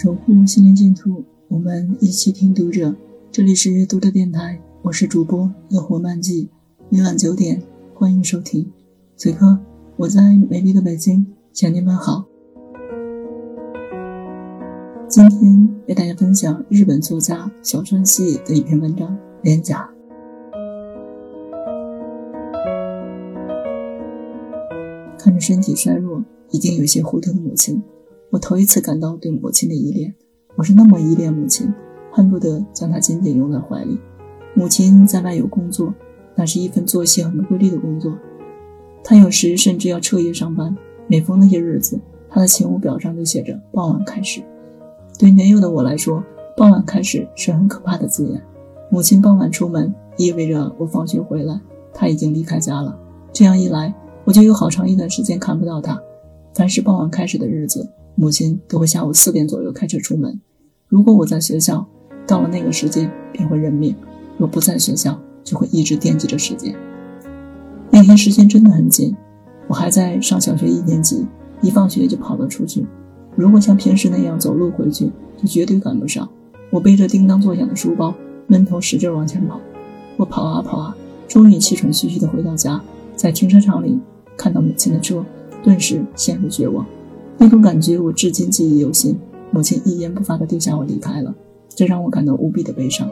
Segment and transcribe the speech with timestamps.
[0.00, 2.94] 守护心灵净土，我们一起听读者。
[3.32, 6.48] 这里是读者电台，我是主播乐活漫记，
[6.88, 7.60] 每晚九点
[7.94, 8.70] 欢迎收听。
[9.16, 9.58] 此刻
[9.96, 12.24] 我在美丽的北京向您们好。
[15.08, 19.08] 今天为大家分享日本作家小川系的一篇文章
[19.42, 19.80] 《脸颊》。
[25.18, 27.82] 看着身体衰弱、已经有些糊涂的母亲。
[28.30, 30.14] 我头一次感到对母亲的依恋，
[30.54, 31.72] 我是那么依恋母亲，
[32.12, 33.98] 恨不得将她紧紧拥在怀里。
[34.52, 35.94] 母亲在外有工作，
[36.34, 38.12] 那是一份作息很规律的工作。
[39.02, 40.76] 她有时甚至要彻夜上班。
[41.06, 44.42] 每逢那些日子，她的勤务表上都写着“傍晚开始”。
[45.18, 46.22] 对年幼的我来说
[46.54, 48.42] ，“傍晚开始”是很可怕的字眼。
[48.90, 51.58] 母亲傍晚出门，意味着我放学回来，
[51.94, 52.94] 她已经离开家了。
[53.32, 55.98] 这样一来，我就有好长一段时间看不到她。
[56.52, 57.88] 凡是傍晚开始的日子，
[58.20, 60.40] 母亲都会下午四点左右开车出门。
[60.88, 61.86] 如果我在学校，
[62.26, 63.94] 到了那个时间便会认命；
[64.36, 66.74] 若不在学校，就会一直惦记着时间。
[67.92, 69.14] 那天时间真的很紧，
[69.68, 71.28] 我还在上小学一年级，
[71.62, 72.84] 一放学就跑了出去。
[73.36, 76.28] 如果像平时那样走路回去，就绝对赶不上。
[76.70, 78.12] 我背着叮当作响的书包，
[78.48, 79.60] 闷头使劲往前跑。
[80.16, 80.96] 我跑啊跑啊，
[81.28, 82.82] 终于气喘吁吁地回到家，
[83.14, 83.96] 在停车场里
[84.36, 85.24] 看到母亲的车，
[85.62, 86.84] 顿时陷入绝望。
[87.38, 89.16] 那种感觉我至今记忆犹新。
[89.50, 91.34] 母亲一言不发地丢下我离开了，
[91.70, 93.08] 这让我感到无比的悲伤。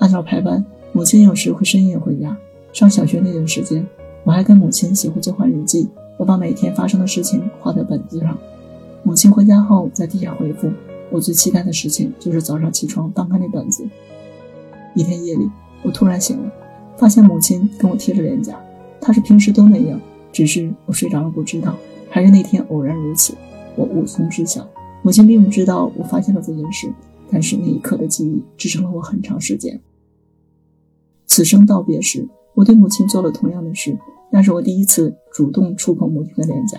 [0.00, 2.36] 按照排班，母亲有时会深夜回家。
[2.72, 3.86] 上小学那段时间，
[4.24, 5.88] 我还跟母亲写过交换日记。
[6.18, 8.36] 我把每天发生的事情画在本子上，
[9.02, 10.70] 母亲回家后在地下回复。
[11.10, 13.82] 我最期待的事情就是早上起床翻开那本子。
[14.94, 15.48] 一天夜里，
[15.82, 16.52] 我突然醒了，
[16.98, 18.60] 发现母亲跟我贴着脸颊。
[19.00, 19.98] 她是平时都那样，
[20.32, 21.74] 只是我睡着了不知道，
[22.10, 23.34] 还是那天偶然如此。
[23.76, 24.68] 我无从知晓，
[25.02, 26.92] 母亲并不知道我发现了这件事，
[27.30, 29.80] 但是那一刻的记忆支撑了我很长时间。
[31.26, 33.98] 此生道别时，我对母亲做了同样的事，
[34.30, 36.78] 那是我第一次主动触碰母亲的脸颊，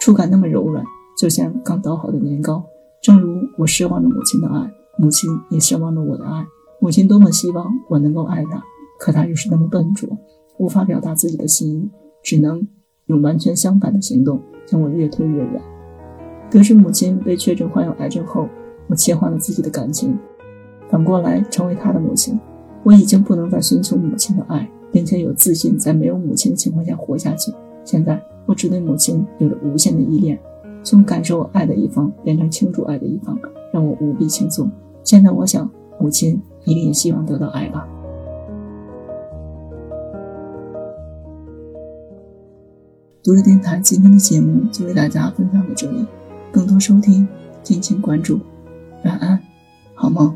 [0.00, 0.84] 触感那么柔软，
[1.16, 2.64] 就像刚捣好的年糕。
[3.02, 4.68] 正如我奢望着母亲的爱，
[4.98, 6.44] 母亲也奢望着我的爱。
[6.80, 8.62] 母亲多么希望我能够爱她，
[8.98, 10.08] 可她又是那么笨拙，
[10.58, 11.90] 无法表达自己的心意，
[12.22, 12.66] 只能
[13.06, 15.62] 用完全相反的行动将我越推越远。
[16.50, 18.48] 得知母亲被确诊患有癌症后，
[18.86, 20.16] 我切换了自己的感情，
[20.88, 22.38] 反过来成为她的母亲。
[22.84, 27.52] 我已经不能再寻求母亲的爱，并且有自信在没有母亲的情况下活下去。
[27.84, 30.38] 现在，我只对母亲有着无限的依恋，
[30.84, 33.36] 从感受爱的一方变成倾注爱的一方，
[33.72, 34.70] 让我无比轻松。
[35.02, 35.68] 现在，我想，
[35.98, 37.88] 母亲一定也希望得到爱吧。
[43.24, 46.06] 读者电台今天的节目就为大家分享到这里。
[46.56, 47.28] 更多收听，
[47.62, 48.40] 敬请关注。
[49.04, 49.38] 晚安，
[49.94, 50.34] 好梦。